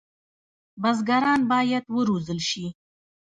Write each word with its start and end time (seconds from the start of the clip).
بزګران 0.81 1.41
باید 1.51 1.83
وروزل 1.97 2.39
شي. 2.49 2.65